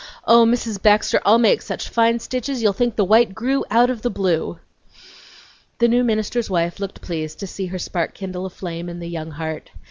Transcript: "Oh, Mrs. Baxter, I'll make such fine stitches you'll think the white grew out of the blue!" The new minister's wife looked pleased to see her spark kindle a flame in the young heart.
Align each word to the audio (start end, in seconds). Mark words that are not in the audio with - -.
"Oh, 0.25 0.47
Mrs. 0.47 0.81
Baxter, 0.81 1.21
I'll 1.27 1.37
make 1.37 1.61
such 1.61 1.87
fine 1.87 2.17
stitches 2.17 2.59
you'll 2.63 2.73
think 2.73 2.95
the 2.95 3.05
white 3.05 3.35
grew 3.35 3.63
out 3.69 3.91
of 3.91 4.01
the 4.01 4.09
blue!" 4.09 4.57
The 5.77 5.87
new 5.87 6.03
minister's 6.03 6.49
wife 6.49 6.79
looked 6.79 7.01
pleased 7.01 7.37
to 7.37 7.45
see 7.45 7.67
her 7.67 7.77
spark 7.77 8.15
kindle 8.15 8.47
a 8.47 8.49
flame 8.49 8.89
in 8.89 8.97
the 8.97 9.07
young 9.09 9.29
heart. 9.29 9.69